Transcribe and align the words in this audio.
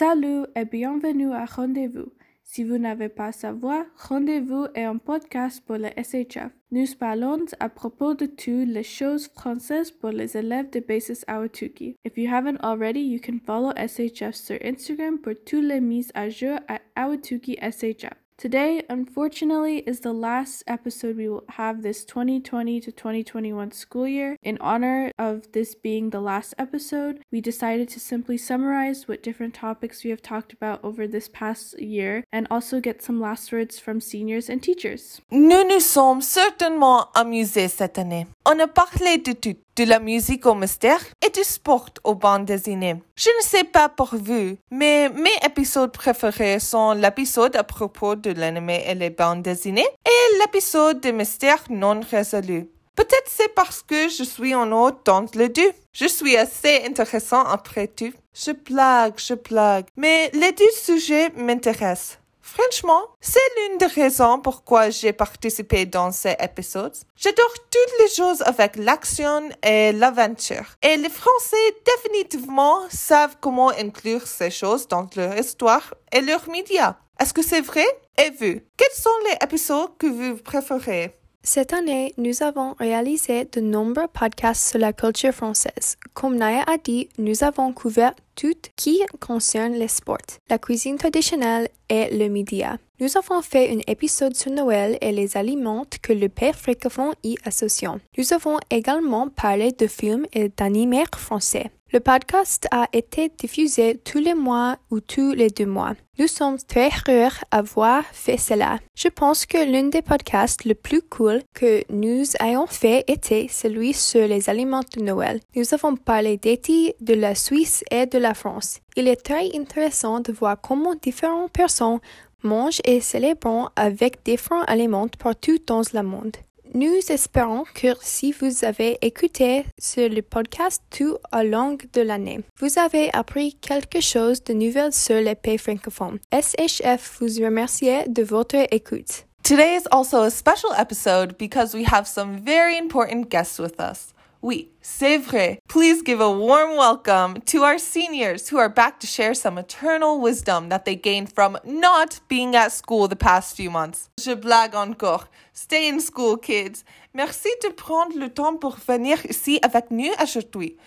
Salut 0.00 0.46
et 0.56 0.64
bienvenue 0.64 1.30
à 1.30 1.44
Rendez-vous. 1.44 2.10
Si 2.42 2.64
vous 2.64 2.78
n'avez 2.78 3.10
pas 3.10 3.32
sa 3.32 3.52
voix, 3.52 3.84
Rendez-vous 3.98 4.64
est 4.74 4.84
un 4.84 4.96
podcast 4.96 5.62
pour 5.66 5.76
le 5.76 5.88
SHF. 5.88 6.48
Nous 6.70 6.86
parlons 6.98 7.44
à 7.58 7.68
propos 7.68 8.14
de 8.14 8.24
toutes 8.24 8.66
les 8.66 8.82
choses 8.82 9.28
françaises 9.28 9.90
pour 9.90 10.08
les 10.08 10.38
élèves 10.38 10.70
de 10.70 10.80
Basis 10.80 11.22
Awatuki. 11.28 11.96
If 12.06 12.16
you 12.16 12.32
haven't 12.32 12.56
already, 12.62 13.00
you 13.00 13.20
can 13.22 13.40
follow 13.44 13.72
SHF 13.76 14.34
sur 14.34 14.56
Instagram 14.64 15.18
pour 15.18 15.34
toutes 15.44 15.64
les 15.64 15.82
mises 15.82 16.12
à 16.14 16.30
jour 16.30 16.58
at 16.66 16.80
Awatuki 16.96 17.58
SHF. 17.60 18.16
Today, 18.40 18.82
unfortunately, 18.88 19.80
is 19.80 20.00
the 20.00 20.14
last 20.14 20.64
episode 20.66 21.18
we 21.18 21.28
will 21.28 21.44
have 21.50 21.82
this 21.82 22.06
2020 22.06 22.80
to 22.80 22.90
2021 22.90 23.70
school 23.72 24.08
year. 24.08 24.38
In 24.42 24.56
honor 24.62 25.12
of 25.18 25.52
this 25.52 25.74
being 25.74 26.08
the 26.08 26.22
last 26.22 26.54
episode, 26.56 27.20
we 27.30 27.42
decided 27.42 27.90
to 27.90 28.00
simply 28.00 28.38
summarize 28.38 29.06
what 29.06 29.22
different 29.22 29.52
topics 29.52 30.04
we 30.04 30.08
have 30.08 30.22
talked 30.22 30.54
about 30.54 30.82
over 30.82 31.06
this 31.06 31.28
past 31.28 31.78
year 31.78 32.24
and 32.32 32.46
also 32.50 32.80
get 32.80 33.02
some 33.02 33.20
last 33.20 33.52
words 33.52 33.78
from 33.78 34.00
seniors 34.00 34.48
and 34.48 34.62
teachers. 34.62 35.20
Nous 35.30 35.68
nous 35.68 35.84
sommes 35.84 36.22
certainement 36.22 37.12
amusés 37.14 37.68
cette 37.68 37.98
année. 37.98 38.26
On 38.46 38.58
a 38.58 38.66
parlé 38.66 39.22
de 39.22 39.34
tout, 39.34 39.58
de 39.80 39.86
la 39.86 39.98
musique 39.98 40.44
au 40.44 40.54
mystère 40.54 41.00
et 41.26 41.30
du 41.30 41.42
sport 41.42 41.88
aux 42.04 42.14
bandes 42.14 42.44
dessinées. 42.44 42.96
Je 43.16 43.30
ne 43.38 43.42
sais 43.42 43.64
pas 43.64 43.88
pour 43.88 44.10
vous, 44.12 44.58
mais 44.70 45.08
mes 45.08 45.38
épisodes 45.42 45.90
préférés 45.90 46.60
sont 46.60 46.92
l'épisode 46.92 47.56
à 47.56 47.64
propos 47.64 48.14
de 48.14 48.30
l'anime 48.32 48.68
et 48.68 48.94
les 48.94 49.08
bandes 49.08 49.40
dessinées 49.42 49.88
et 50.04 50.38
l'épisode 50.38 51.00
de 51.00 51.12
mystère 51.12 51.62
non 51.70 52.00
résolu. 52.10 52.68
Peut-être 52.94 53.28
c'est 53.28 53.54
parce 53.54 53.82
que 53.82 54.10
je 54.10 54.22
suis 54.22 54.54
en 54.54 54.70
haut 54.70 54.90
dans 55.06 55.24
le 55.34 55.48
deux. 55.48 55.72
Je 55.94 56.06
suis 56.06 56.36
assez 56.36 56.82
intéressant 56.86 57.44
après 57.44 57.86
tout. 57.88 58.12
Je 58.34 58.52
blague, 58.52 59.14
je 59.16 59.34
blague. 59.34 59.86
Mais 59.96 60.30
les 60.34 60.52
deux 60.52 60.74
sujets 60.74 61.30
m'intéressent. 61.36 62.19
Franchement, 62.52 63.02
c'est 63.20 63.38
l'une 63.56 63.78
des 63.78 63.86
raisons 63.86 64.40
pourquoi 64.40 64.90
j'ai 64.90 65.12
participé 65.12 65.86
dans 65.86 66.10
ces 66.10 66.36
épisodes. 66.40 66.96
J'adore 67.14 67.52
toutes 67.70 68.00
les 68.00 68.12
choses 68.12 68.42
avec 68.42 68.74
l'action 68.74 69.48
et 69.62 69.92
l'aventure. 69.92 70.66
Et 70.82 70.96
les 70.96 71.08
Français 71.08 71.56
définitivement 71.86 72.80
savent 72.90 73.36
comment 73.40 73.70
inclure 73.70 74.26
ces 74.26 74.50
choses 74.50 74.88
dans 74.88 75.08
leur 75.14 75.38
histoire 75.38 75.94
et 76.10 76.22
leurs 76.22 76.48
médias. 76.50 76.96
Est-ce 77.20 77.32
que 77.32 77.42
c'est 77.42 77.60
vrai? 77.60 77.86
Et 78.18 78.30
vous, 78.30 78.60
quels 78.76 78.96
sont 78.96 79.18
les 79.26 79.36
épisodes 79.44 79.96
que 79.96 80.08
vous 80.08 80.36
préférez? 80.38 81.19
Cette 81.42 81.72
année, 81.72 82.12
nous 82.18 82.42
avons 82.42 82.74
réalisé 82.78 83.46
de 83.46 83.62
nombreux 83.62 84.08
podcasts 84.08 84.68
sur 84.68 84.78
la 84.78 84.92
culture 84.92 85.32
française. 85.32 85.96
Comme 86.12 86.36
Naya 86.36 86.64
a 86.66 86.76
dit, 86.76 87.08
nous 87.16 87.42
avons 87.42 87.72
couvert 87.72 88.14
tout 88.36 88.60
qui 88.76 89.00
concerne 89.20 89.72
les 89.72 89.88
sports, 89.88 90.38
la 90.50 90.58
cuisine 90.58 90.98
traditionnelle 90.98 91.68
et 91.88 92.14
le 92.14 92.28
média. 92.28 92.76
Nous 93.00 93.16
avons 93.16 93.40
fait 93.40 93.70
un 93.70 93.80
épisode 93.86 94.36
sur 94.36 94.52
Noël 94.52 94.98
et 95.00 95.12
les 95.12 95.38
aliments 95.38 95.86
que 96.02 96.12
le 96.12 96.28
père 96.28 96.54
francophone 96.54 97.14
y 97.24 97.36
associe. 97.46 97.92
Nous 98.18 98.34
avons 98.34 98.58
également 98.68 99.30
parlé 99.30 99.72
de 99.72 99.86
films 99.86 100.26
et 100.34 100.50
d'animés 100.50 101.04
français. 101.16 101.70
Le 101.92 101.98
podcast 101.98 102.68
a 102.70 102.86
été 102.92 103.32
diffusé 103.36 103.98
tous 104.04 104.20
les 104.20 104.34
mois 104.34 104.76
ou 104.92 105.00
tous 105.00 105.32
les 105.32 105.50
deux 105.50 105.66
mois. 105.66 105.94
Nous 106.20 106.28
sommes 106.28 106.58
très 106.58 106.90
heureux 107.08 107.32
d'avoir 107.50 108.04
fait 108.12 108.36
cela. 108.36 108.78
Je 108.94 109.08
pense 109.08 109.44
que 109.44 109.58
l'un 109.58 109.88
des 109.88 110.00
podcasts 110.00 110.64
le 110.64 110.76
plus 110.76 111.02
cool 111.02 111.42
que 111.52 111.82
nous 111.90 112.22
ayons 112.38 112.68
fait 112.68 113.02
était 113.08 113.48
celui 113.50 113.92
sur 113.92 114.28
les 114.28 114.48
aliments 114.48 114.84
de 114.96 115.02
Noël. 115.02 115.40
Nous 115.56 115.74
avons 115.74 115.96
parlé 115.96 116.36
d'été, 116.36 116.94
de 117.00 117.14
la 117.14 117.34
Suisse 117.34 117.82
et 117.90 118.06
de 118.06 118.18
la 118.18 118.34
France. 118.34 118.78
Il 118.94 119.08
est 119.08 119.24
très 119.24 119.50
intéressant 119.56 120.20
de 120.20 120.30
voir 120.30 120.60
comment 120.60 120.94
différentes 120.94 121.50
personnes 121.50 121.98
mangent 122.44 122.82
et 122.84 123.00
célèbrent 123.00 123.72
avec 123.74 124.24
différents 124.24 124.62
aliments 124.62 125.08
partout 125.18 125.58
dans 125.66 125.82
le 125.92 126.02
monde. 126.04 126.36
Nous 126.72 127.00
espérons 127.08 127.64
que 127.74 127.88
si 128.00 128.30
vous 128.30 128.64
avez 128.64 128.96
écouté 129.02 129.64
sur 129.76 130.08
le 130.08 130.22
podcast 130.22 130.80
tout 130.88 131.16
au 131.32 131.42
long 131.42 131.76
de 131.92 132.00
l'année, 132.00 132.44
vous 132.60 132.78
avez 132.78 133.12
appris 133.12 133.54
quelque 133.54 134.00
chose 134.00 134.44
de 134.44 134.52
nouvel 134.52 134.92
sur 134.92 135.16
les 135.16 135.34
pays 135.34 135.58
francophones. 135.58 136.20
SHF 136.32 137.18
vous 137.20 137.44
remercie 137.44 137.90
de 138.06 138.22
votre 138.22 138.72
écoute. 138.72 139.26
Today 139.42 139.74
is 139.74 139.88
also 139.90 140.22
a 140.22 140.30
special 140.30 140.70
episode 140.78 141.36
because 141.38 141.74
we 141.74 141.84
have 141.84 142.06
some 142.06 142.38
very 142.44 142.78
important 142.78 143.30
guests 143.30 143.58
with 143.58 143.80
us. 143.80 144.09
Oui, 144.42 144.70
c'est 144.80 145.18
vrai. 145.18 145.58
Please 145.68 146.02
give 146.02 146.18
a 146.18 146.30
warm 146.30 146.74
welcome 146.74 147.42
to 147.44 147.62
our 147.62 147.78
seniors 147.78 148.48
who 148.48 148.56
are 148.56 148.70
back 148.70 148.98
to 149.00 149.06
share 149.06 149.34
some 149.34 149.58
eternal 149.58 150.18
wisdom 150.18 150.70
that 150.70 150.86
they 150.86 150.96
gained 150.96 151.30
from 151.30 151.58
not 151.62 152.20
being 152.26 152.56
at 152.56 152.72
school 152.72 153.06
the 153.06 153.16
past 153.16 153.54
few 153.54 153.70
months. 153.70 154.08
Je 154.18 154.34
blague 154.34 154.74
encore. 154.74 155.28
Stay 155.52 155.86
in 155.86 156.00
school, 156.00 156.38
kids. 156.38 156.84
Merci 157.12 157.50
de 157.60 157.68
prendre 157.68 158.16
le 158.18 158.30
temps 158.30 158.58
pour 158.58 158.76
venir 158.76 159.18
ici 159.26 159.60
avec 159.62 159.90
nous 159.90 160.14
aujourd'hui. 160.18 160.78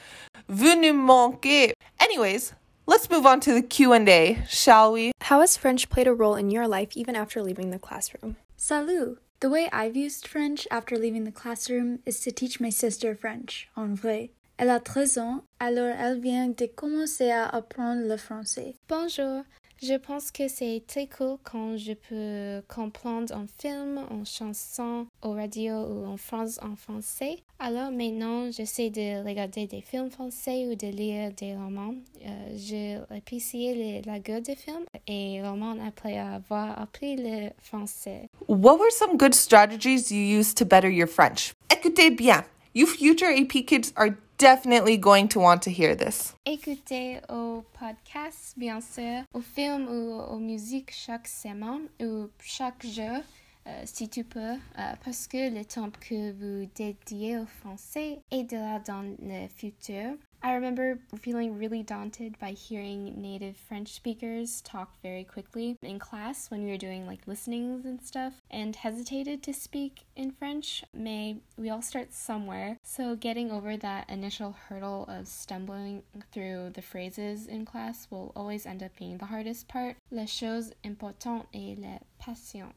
Vous 0.49 0.75
nous 0.75 0.93
manquez. 0.93 1.73
Anyways, 1.99 2.53
let's 2.87 3.07
move 3.07 3.27
on 3.27 3.39
to 3.39 3.53
the 3.53 3.61
Q&A, 3.61 4.39
shall 4.49 4.93
we? 4.93 5.11
How 5.29 5.41
has 5.41 5.57
French 5.57 5.89
played 5.91 6.07
a 6.07 6.13
role 6.13 6.35
in 6.35 6.49
your 6.49 6.67
life 6.67 6.97
even 6.97 7.15
after 7.15 7.43
leaving 7.43 7.69
the 7.69 7.77
classroom? 7.77 8.37
Salut! 8.57 9.22
The 9.43 9.49
way 9.49 9.67
I've 9.73 9.97
used 9.97 10.25
French 10.25 10.65
after 10.71 10.97
leaving 10.97 11.25
the 11.25 11.31
classroom 11.33 11.99
is 12.05 12.21
to 12.21 12.31
teach 12.31 12.61
my 12.61 12.69
sister 12.69 13.13
French, 13.13 13.67
en 13.75 13.93
vrai. 13.93 14.29
Elle 14.57 14.69
a 14.69 14.79
13 14.79 15.17
ans, 15.17 15.43
alors 15.59 15.93
elle 15.99 16.21
vient 16.21 16.47
de 16.47 16.65
commencer 16.65 17.29
à 17.29 17.49
apprendre 17.49 18.07
le 18.07 18.15
français. 18.15 18.75
Bonjour, 18.87 19.43
je 19.83 19.95
pense 19.95 20.31
que 20.31 20.47
c'est 20.47 20.83
très 20.87 21.07
cool 21.07 21.37
quand 21.43 21.75
je 21.77 21.93
peux 21.93 22.63
comprendre 22.73 23.33
un 23.35 23.45
film, 23.59 23.99
une 24.09 24.25
chanson 24.25 25.07
au 25.21 25.31
radio 25.31 25.73
ou 25.73 26.05
en 26.05 26.17
France 26.17 26.59
en 26.61 26.75
français. 26.75 27.37
Alors 27.59 27.91
maintenant, 27.91 28.49
j'essaie 28.51 28.89
de 28.89 29.25
regarder 29.27 29.67
des 29.67 29.81
films 29.81 30.09
français 30.09 30.67
ou 30.67 30.75
de 30.75 30.87
lire 30.87 31.31
des 31.33 31.55
romans. 31.55 31.95
Euh, 32.25 32.29
j'ai 32.55 32.99
apprécié 33.09 34.01
la 34.05 34.19
gueule 34.19 34.41
des 34.41 34.55
films 34.55 34.85
et 35.07 35.41
romans 35.41 35.75
après 35.85 36.17
avoir 36.17 36.79
appris 36.79 37.15
le 37.17 37.49
français. 37.61 38.29
What 38.47 38.77
were 38.77 38.91
some 38.91 39.17
good 39.17 39.33
strategies 39.33 40.11
you 40.11 40.39
used 40.39 40.57
to 40.57 40.65
better 40.65 40.89
your 40.89 41.07
French? 41.07 41.53
Écoutez 41.69 42.09
bien. 42.09 42.43
You 42.73 42.87
future 42.87 43.27
AP 43.27 43.65
kids 43.67 43.91
are 43.95 44.15
definitely 44.37 44.97
going 44.97 45.27
to 45.29 45.39
want 45.39 45.61
to 45.63 45.71
hear 45.71 45.95
this. 45.95 46.35
Écoutez 46.45 47.19
au 47.29 47.63
podcast, 47.79 48.53
bien 48.57 48.81
sûr, 48.81 49.23
au 49.33 49.41
film 49.41 49.87
ou 49.87 50.19
aux 50.19 50.39
musiques 50.39 50.91
chaque 50.91 51.27
semaine 51.27 51.87
ou 52.01 52.29
chaque 52.39 52.85
jour. 52.85 53.21
Euh, 53.65 53.81
si 53.85 54.09
tu 54.09 54.25
peux, 54.25 54.39
euh, 54.39 54.93
parce 55.05 55.25
que 55.25 55.49
le 55.49 55.63
temps 55.63 55.89
que 55.89 56.33
vous 56.33 56.69
dédiez 56.75 57.37
au 57.37 57.45
français 57.45 58.19
aidera 58.29 58.79
dans 58.79 59.01
le 59.01 59.47
futur. 59.47 60.15
I 60.45 60.55
remember 60.55 60.99
feeling 61.21 61.57
really 61.57 61.83
daunted 61.83 62.37
by 62.37 62.51
hearing 62.51 63.13
native 63.21 63.55
French 63.55 63.93
speakers 63.93 64.59
talk 64.59 64.91
very 65.01 65.23
quickly 65.23 65.77
in 65.81 65.99
class 65.99 66.51
when 66.51 66.65
we 66.65 66.71
were 66.71 66.77
doing 66.77 67.07
like 67.07 67.25
listenings 67.27 67.85
and 67.85 68.01
stuff 68.01 68.33
and 68.51 68.75
hesitated 68.75 69.41
to 69.43 69.53
speak 69.53 70.01
in 70.17 70.31
French. 70.31 70.83
May 70.93 71.37
we 71.57 71.69
all 71.69 71.81
start 71.81 72.13
somewhere. 72.13 72.77
So 72.83 73.15
getting 73.15 73.51
over 73.51 73.77
that 73.77 74.09
initial 74.09 74.53
hurdle 74.67 75.05
of 75.07 75.29
stumbling 75.29 76.03
through 76.33 76.71
the 76.73 76.81
phrases 76.81 77.47
in 77.47 77.65
class 77.65 78.07
will 78.11 78.33
always 78.35 78.65
end 78.65 78.83
up 78.83 78.91
being 78.99 79.19
the 79.19 79.27
hardest 79.27 79.69
part. 79.69 79.95
La 80.11 80.25
chose 80.25 80.73
importante 80.83 81.45
est 81.53 81.79
la 81.79 81.99
patience. 82.19 82.73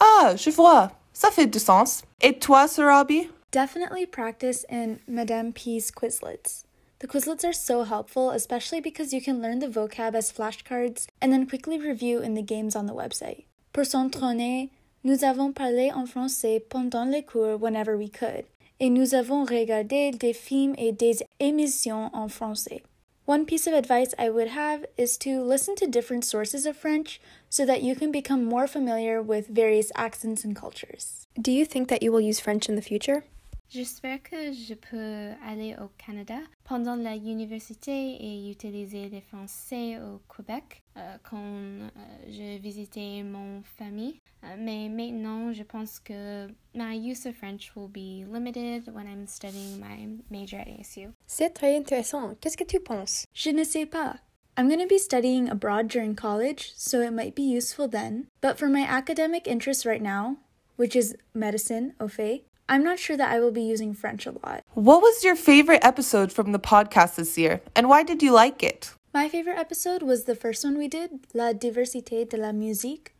Ah, 0.00 0.36
je 0.36 0.50
vois. 0.50 0.92
Ça 1.12 1.32
fait 1.32 1.50
du 1.50 1.58
sens. 1.58 2.04
Et 2.20 2.38
toi, 2.38 2.68
Sarabi? 2.68 3.28
Definitely 3.50 4.06
practice 4.06 4.64
in 4.70 5.00
Madame 5.08 5.52
P's 5.52 5.90
Quizlets. 5.90 6.66
The 7.00 7.06
Quizlets 7.06 7.48
are 7.48 7.54
so 7.54 7.84
helpful, 7.84 8.30
especially 8.30 8.82
because 8.82 9.14
you 9.14 9.22
can 9.22 9.40
learn 9.40 9.60
the 9.60 9.68
vocab 9.68 10.14
as 10.14 10.30
flashcards 10.30 11.06
and 11.22 11.32
then 11.32 11.46
quickly 11.46 11.80
review 11.80 12.20
in 12.20 12.34
the 12.34 12.42
games 12.42 12.76
on 12.76 12.84
the 12.84 12.94
website. 12.94 13.44
Pour 13.72 13.84
s'entraîner, 13.84 14.68
nous 15.02 15.24
avons 15.24 15.54
parlé 15.54 15.90
en 15.90 16.06
français 16.06 16.60
pendant 16.68 17.10
les 17.10 17.22
cours 17.22 17.58
whenever 17.58 17.96
we 17.96 18.10
could, 18.10 18.44
et 18.78 18.90
nous 18.90 19.14
avons 19.14 19.46
regardé 19.46 20.10
des 20.10 20.34
films 20.34 20.74
et 20.76 20.92
des 20.92 21.22
émissions 21.40 22.10
en 22.12 22.28
français. 22.28 22.82
One 23.24 23.46
piece 23.46 23.66
of 23.66 23.72
advice 23.72 24.14
I 24.18 24.28
would 24.28 24.48
have 24.48 24.84
is 24.98 25.16
to 25.18 25.40
listen 25.40 25.76
to 25.76 25.86
different 25.86 26.26
sources 26.26 26.66
of 26.66 26.76
French 26.76 27.18
so 27.48 27.64
that 27.64 27.82
you 27.82 27.96
can 27.96 28.12
become 28.12 28.44
more 28.44 28.66
familiar 28.66 29.22
with 29.22 29.48
various 29.48 29.90
accents 29.94 30.44
and 30.44 30.54
cultures. 30.54 31.26
Do 31.40 31.50
you 31.50 31.64
think 31.64 31.88
that 31.88 32.02
you 32.02 32.12
will 32.12 32.20
use 32.20 32.40
French 32.40 32.68
in 32.68 32.76
the 32.76 32.82
future? 32.82 33.24
J'espère 33.70 34.20
que 34.20 34.52
je 34.52 34.74
peux 34.74 35.30
aller 35.46 35.76
au 35.80 35.88
Canada 35.96 36.38
pendant 36.64 36.96
la 36.96 37.14
université 37.14 38.16
et 38.18 38.50
utiliser 38.50 39.08
le 39.08 39.20
français 39.20 39.96
au 40.00 40.20
Québec 40.34 40.82
euh, 40.96 41.16
quand 41.22 41.38
euh, 41.38 41.88
je 42.26 42.58
visitais 42.60 43.22
mon 43.22 43.62
famille. 43.78 44.20
Euh, 44.42 44.56
mais 44.58 44.88
maintenant, 44.88 45.52
je 45.52 45.62
pense 45.62 46.00
que 46.00 46.48
my 46.74 46.98
use 46.98 47.26
of 47.26 47.36
French 47.36 47.70
will 47.76 47.86
be 47.86 48.26
limited 48.28 48.92
when 48.92 49.06
I'm 49.06 49.28
studying 49.28 49.78
my 49.78 50.18
major 50.32 50.58
at 50.58 50.66
ASU. 50.66 51.12
C'est 51.28 51.50
très 51.50 51.76
intéressant. 51.76 52.34
Qu'est-ce 52.40 52.56
que 52.56 52.64
tu 52.64 52.80
penses? 52.80 53.24
Je 53.34 53.50
ne 53.50 53.62
sais 53.62 53.86
pas. 53.86 54.16
I'm 54.58 54.68
going 54.68 54.80
to 54.80 54.92
be 54.92 54.98
studying 54.98 55.48
abroad 55.48 55.86
during 55.86 56.16
college, 56.16 56.72
so 56.74 57.00
it 57.00 57.12
might 57.12 57.36
be 57.36 57.42
useful 57.42 57.88
then. 57.88 58.26
But 58.40 58.58
for 58.58 58.68
my 58.68 58.84
academic 58.84 59.46
interests 59.46 59.86
right 59.86 60.02
now, 60.02 60.38
which 60.76 60.96
is 60.96 61.14
medicine, 61.34 61.94
au 62.00 62.08
fait, 62.08 62.42
I'm 62.70 62.84
not 62.84 63.00
sure 63.00 63.16
that 63.16 63.32
I 63.32 63.40
will 63.40 63.50
be 63.50 63.62
using 63.62 63.94
French 63.94 64.26
a 64.26 64.30
lot. 64.30 64.62
What 64.74 65.02
was 65.02 65.24
your 65.24 65.34
favorite 65.34 65.84
episode 65.84 66.32
from 66.32 66.52
the 66.52 66.60
podcast 66.60 67.16
this 67.16 67.36
year, 67.36 67.62
and 67.74 67.88
why 67.88 68.04
did 68.04 68.22
you 68.22 68.30
like 68.30 68.62
it? 68.62 68.94
My 69.12 69.28
favorite 69.28 69.58
episode 69.58 70.02
was 70.04 70.22
the 70.22 70.36
first 70.36 70.62
one 70.62 70.78
we 70.78 70.86
did, 70.86 71.26
La 71.34 71.52
diversité 71.52 72.28
de 72.30 72.36
la 72.36 72.52
musique. 72.52 73.12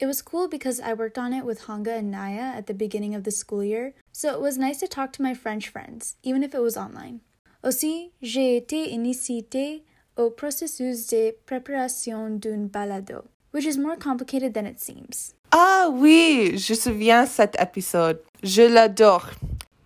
It 0.00 0.04
was 0.04 0.20
cool 0.20 0.48
because 0.48 0.80
I 0.80 0.92
worked 0.92 1.16
on 1.16 1.32
it 1.32 1.46
with 1.46 1.64
Hanga 1.66 1.94
and 1.94 2.10
Naya 2.10 2.52
at 2.54 2.66
the 2.66 2.74
beginning 2.74 3.14
of 3.14 3.24
the 3.24 3.30
school 3.30 3.64
year, 3.64 3.94
so 4.12 4.34
it 4.34 4.40
was 4.42 4.58
nice 4.58 4.80
to 4.80 4.86
talk 4.86 5.14
to 5.14 5.22
my 5.22 5.32
French 5.32 5.70
friends, 5.70 6.16
even 6.22 6.42
if 6.42 6.54
it 6.54 6.60
was 6.60 6.76
online. 6.76 7.20
Aussi, 7.64 8.10
j'ai 8.20 8.58
été 8.60 8.92
initiée 8.92 9.82
au 10.18 10.28
processus 10.28 11.06
de 11.06 11.32
préparation 11.46 12.38
d'un 12.38 12.66
balado, 12.70 13.24
which 13.50 13.64
is 13.64 13.78
more 13.78 13.96
complicated 13.96 14.52
than 14.52 14.66
it 14.66 14.78
seems. 14.78 15.32
Ah 15.52 15.88
oui, 15.90 16.58
je 16.58 16.74
souviens 16.74 17.26
cet 17.26 17.56
épisode. 17.58 18.20
Je 18.42 18.62
l'adore. 18.62 19.30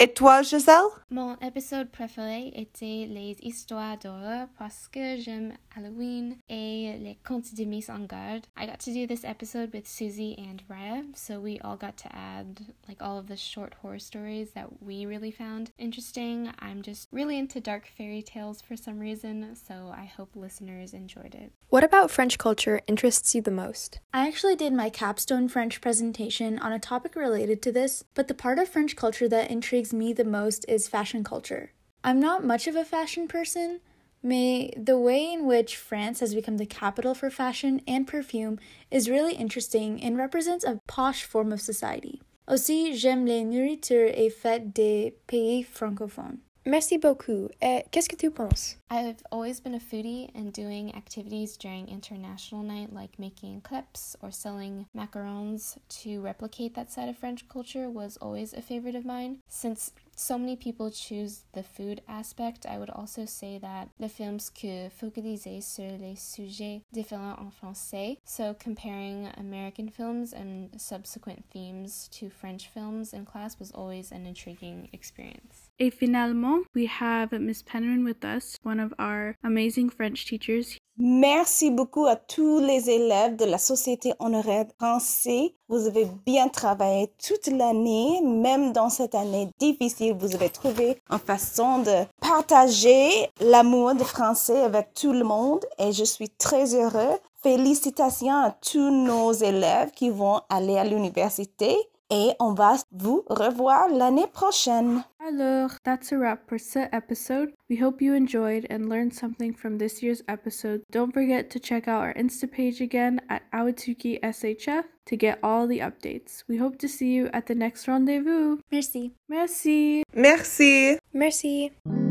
Et 0.04 0.12
toi, 0.12 0.42
Giselle? 0.42 0.90
Mon 1.08 1.34
épisode 1.36 1.88
préféré 1.90 2.52
était 2.54 3.06
les 3.08 3.38
histoires 3.40 3.96
d'horreur 3.96 4.48
parce 4.58 4.86
que 4.86 5.16
j'aime 5.16 5.54
Halloween 5.74 6.36
et 6.50 6.98
les 7.00 7.18
contes 7.24 7.54
de 7.54 7.64
mise 7.64 7.88
en 7.88 8.00
garde. 8.00 8.46
I 8.54 8.66
got 8.66 8.80
to 8.80 8.92
do 8.92 9.06
this 9.06 9.24
episode 9.24 9.72
with 9.72 9.88
Susie 9.88 10.36
and 10.38 10.62
Raya, 10.68 11.04
so 11.16 11.40
we 11.40 11.58
all 11.64 11.78
got 11.78 11.96
to 11.96 12.14
add 12.14 12.60
like 12.86 13.00
all 13.00 13.16
of 13.16 13.28
the 13.28 13.36
short 13.36 13.72
horror 13.80 13.98
stories 13.98 14.50
that 14.54 14.82
we 14.82 15.06
really 15.06 15.30
found 15.30 15.70
interesting. 15.78 16.50
I'm 16.58 16.82
just 16.82 17.08
really 17.10 17.38
into 17.38 17.58
dark 17.58 17.86
fairy 17.86 18.20
tales 18.20 18.60
for 18.60 18.76
some 18.76 18.98
reason, 18.98 19.56
so 19.56 19.90
I 19.90 20.04
hope 20.04 20.36
listeners 20.36 20.92
enjoyed 20.92 21.34
it. 21.34 21.50
What 21.70 21.82
about 21.82 22.10
French 22.10 22.36
culture 22.36 22.82
interests 22.86 23.34
you 23.34 23.40
the 23.40 23.50
most? 23.50 24.00
I 24.12 24.28
actually 24.28 24.54
did 24.54 24.74
my 24.74 24.90
capstone 24.90 25.48
French 25.48 25.80
presentation 25.80 26.58
on 26.58 26.72
a 26.72 26.78
topic 26.78 27.16
related 27.16 27.62
to 27.62 27.72
this, 27.72 28.04
but 28.14 28.28
the 28.28 28.34
part 28.34 28.58
of 28.58 28.68
French 28.68 28.96
culture 28.96 29.28
that 29.28 29.50
intrigues 29.50 29.93
me 29.94 30.12
the 30.12 30.24
most 30.24 30.64
is 30.68 30.88
fashion 30.88 31.24
culture. 31.24 31.72
I'm 32.02 32.20
not 32.20 32.44
much 32.44 32.66
of 32.66 32.76
a 32.76 32.84
fashion 32.84 33.26
person, 33.26 33.80
mais 34.22 34.70
the 34.76 34.98
way 34.98 35.32
in 35.32 35.46
which 35.46 35.76
France 35.76 36.20
has 36.20 36.34
become 36.34 36.58
the 36.58 36.66
capital 36.66 37.14
for 37.14 37.30
fashion 37.30 37.80
and 37.86 38.06
perfume 38.06 38.58
is 38.90 39.08
really 39.08 39.34
interesting 39.34 40.02
and 40.02 40.18
represents 40.18 40.64
a 40.64 40.80
posh 40.86 41.24
form 41.24 41.52
of 41.52 41.60
society. 41.60 42.20
Aussi, 42.46 42.94
j'aime 42.94 43.24
les 43.24 43.42
nourritures 43.42 44.12
et 44.14 44.30
fêtes 44.30 44.74
des 44.74 45.14
pays 45.26 45.62
francophones. 45.62 46.40
Merci 46.66 46.98
beaucoup. 46.98 47.48
Et 47.62 47.84
qu'est-ce 47.90 48.08
que 48.08 48.16
tu 48.16 48.30
penses? 48.30 48.76
I've 48.94 49.24
always 49.32 49.58
been 49.58 49.74
a 49.74 49.80
foodie, 49.80 50.30
and 50.36 50.52
doing 50.52 50.94
activities 50.94 51.56
during 51.56 51.88
International 51.88 52.62
Night, 52.62 52.92
like 52.92 53.18
making 53.18 53.62
crepes 53.62 54.14
or 54.22 54.30
selling 54.30 54.86
macarons 54.96 55.76
to 56.02 56.20
replicate 56.20 56.76
that 56.76 56.92
side 56.92 57.08
of 57.08 57.18
French 57.18 57.48
culture, 57.48 57.90
was 57.90 58.16
always 58.18 58.52
a 58.54 58.62
favorite 58.62 58.94
of 58.94 59.04
mine. 59.04 59.38
Since 59.48 59.90
so 60.14 60.38
many 60.38 60.54
people 60.54 60.92
choose 60.92 61.42
the 61.54 61.64
food 61.64 62.02
aspect, 62.06 62.66
I 62.66 62.78
would 62.78 62.90
also 62.90 63.24
say 63.24 63.58
that 63.58 63.88
the 63.98 64.08
films 64.08 64.48
que 64.48 64.90
focalisaient 64.90 65.64
sur 65.64 65.98
les 65.98 66.14
sujets 66.14 66.82
différents 66.94 67.36
en 67.40 67.50
français, 67.50 68.18
so 68.24 68.54
comparing 68.54 69.28
American 69.36 69.88
films 69.88 70.32
and 70.32 70.80
subsequent 70.80 71.44
themes 71.50 72.08
to 72.12 72.30
French 72.30 72.68
films 72.68 73.12
in 73.12 73.24
class 73.24 73.58
was 73.58 73.72
always 73.72 74.12
an 74.12 74.24
intriguing 74.24 74.88
experience. 74.92 75.68
Et 75.80 75.90
finalement, 75.90 76.62
we 76.72 76.86
have 76.86 77.32
Miss 77.32 77.62
Penman 77.62 78.04
with 78.04 78.24
us, 78.24 78.60
one 78.62 78.78
of 78.78 78.83
our 78.98 79.36
amazing 79.42 79.88
French 79.88 80.26
teachers. 80.26 80.78
Merci 80.96 81.72
beaucoup 81.72 82.06
à 82.06 82.14
tous 82.14 82.60
les 82.60 82.88
élèves 82.88 83.34
de 83.34 83.44
la 83.44 83.58
Société 83.58 84.12
honoraire 84.20 84.66
français. 84.78 85.52
Vous 85.68 85.88
avez 85.88 86.06
bien 86.24 86.48
travaillé 86.48 87.10
toute 87.26 87.48
l'année, 87.48 88.20
même 88.22 88.72
dans 88.72 88.90
cette 88.90 89.16
année 89.16 89.48
difficile, 89.58 90.14
vous 90.16 90.36
avez 90.36 90.50
trouvé 90.50 90.98
une 91.10 91.18
façon 91.18 91.80
de 91.80 92.04
partager 92.20 93.08
l'amour 93.40 93.96
de 93.96 94.04
français 94.04 94.60
avec 94.60 94.94
tout 94.94 95.12
le 95.12 95.24
monde 95.24 95.64
et 95.80 95.90
je 95.90 96.04
suis 96.04 96.28
très 96.28 96.76
heureux. 96.76 97.18
Félicitations 97.42 98.44
à 98.44 98.52
tous 98.52 98.90
nos 98.90 99.32
élèves 99.32 99.90
qui 99.90 100.10
vont 100.10 100.42
aller 100.48 100.78
à 100.78 100.84
l'université 100.84 101.76
et 102.10 102.32
on 102.40 102.54
va 102.54 102.76
vous 102.92 103.24
revoir 103.28 103.88
l'année 103.88 104.26
prochaine. 104.32 105.04
Alors, 105.26 105.70
that's 105.84 106.12
a 106.12 106.18
wrap 106.18 106.48
for 106.48 106.58
this 106.58 106.76
episode. 106.92 107.52
We 107.70 107.76
hope 107.76 108.02
you 108.02 108.14
enjoyed 108.14 108.66
and 108.68 108.88
learned 108.88 109.14
something 109.14 109.54
from 109.54 109.78
this 109.78 110.02
year's 110.02 110.22
episode. 110.28 110.82
Don't 110.90 111.12
forget 111.12 111.50
to 111.50 111.58
check 111.58 111.88
out 111.88 112.02
our 112.02 112.14
Insta 112.14 112.50
page 112.50 112.80
again 112.80 113.20
at 113.30 113.42
Ahwatukee 113.52 114.20
SHF 114.20 114.84
to 115.06 115.16
get 115.16 115.38
all 115.42 115.66
the 115.66 115.80
updates. 115.80 116.44
We 116.46 116.58
hope 116.58 116.78
to 116.78 116.88
see 116.88 117.12
you 117.12 117.30
at 117.32 117.46
the 117.46 117.54
next 117.54 117.88
rendezvous. 117.88 118.58
Merci. 118.70 119.12
Merci. 119.28 120.02
Merci. 120.14 120.98
Merci. 121.12 122.03